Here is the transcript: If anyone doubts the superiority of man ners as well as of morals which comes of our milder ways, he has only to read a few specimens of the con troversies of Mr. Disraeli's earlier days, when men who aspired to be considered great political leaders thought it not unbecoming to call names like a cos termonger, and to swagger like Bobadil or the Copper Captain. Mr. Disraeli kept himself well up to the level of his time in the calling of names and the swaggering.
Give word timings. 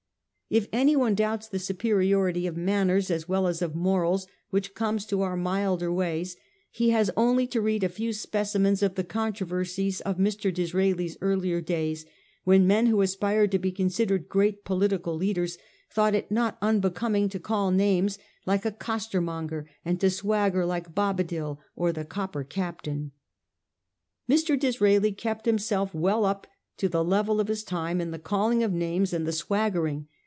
If 0.49 0.67
anyone 0.73 1.15
doubts 1.15 1.47
the 1.47 1.59
superiority 1.59 2.45
of 2.45 2.57
man 2.57 2.87
ners 2.89 3.09
as 3.09 3.25
well 3.25 3.47
as 3.47 3.61
of 3.61 3.73
morals 3.73 4.27
which 4.49 4.73
comes 4.73 5.09
of 5.13 5.21
our 5.21 5.37
milder 5.37 5.93
ways, 5.93 6.35
he 6.69 6.89
has 6.89 7.09
only 7.15 7.47
to 7.47 7.61
read 7.61 7.85
a 7.85 7.87
few 7.87 8.11
specimens 8.11 8.83
of 8.83 8.95
the 8.95 9.05
con 9.05 9.31
troversies 9.31 10.01
of 10.01 10.17
Mr. 10.17 10.53
Disraeli's 10.53 11.15
earlier 11.21 11.61
days, 11.61 12.05
when 12.43 12.67
men 12.67 12.87
who 12.87 13.01
aspired 13.01 13.49
to 13.53 13.59
be 13.59 13.71
considered 13.71 14.27
great 14.27 14.65
political 14.65 15.15
leaders 15.15 15.57
thought 15.89 16.13
it 16.15 16.29
not 16.29 16.57
unbecoming 16.61 17.29
to 17.29 17.39
call 17.39 17.71
names 17.71 18.19
like 18.45 18.65
a 18.65 18.73
cos 18.73 19.07
termonger, 19.07 19.63
and 19.85 20.01
to 20.01 20.09
swagger 20.09 20.65
like 20.65 20.93
Bobadil 20.93 21.59
or 21.77 21.93
the 21.93 22.03
Copper 22.03 22.43
Captain. 22.43 23.13
Mr. 24.29 24.59
Disraeli 24.59 25.13
kept 25.13 25.45
himself 25.45 25.93
well 25.95 26.25
up 26.25 26.45
to 26.75 26.89
the 26.89 27.05
level 27.05 27.39
of 27.39 27.47
his 27.47 27.63
time 27.63 28.01
in 28.01 28.11
the 28.11 28.19
calling 28.19 28.63
of 28.63 28.73
names 28.73 29.13
and 29.13 29.25
the 29.25 29.31
swaggering. 29.31 30.09